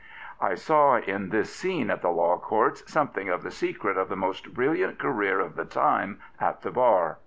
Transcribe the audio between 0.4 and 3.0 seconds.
saw in this scene at the Law Courts